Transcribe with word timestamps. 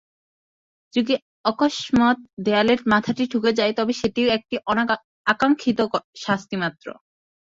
যদি 0.93 1.13
অকস্মাৎ 1.45 2.17
দেয়ালে 2.45 2.73
মাথাটি 2.93 3.23
ঠুকে 3.31 3.51
যায়, 3.59 3.73
তবে 3.79 3.93
সেটিও 4.01 4.27
একটি 4.37 4.55
আকাঙ্ক্ষিত 5.27 5.79
শাস্তিমাত্র। 6.23 6.85